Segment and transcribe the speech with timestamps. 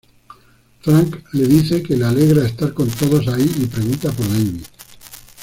[0.79, 4.63] Frank les dice que le alegra estar con todos ahí y pregunta por David.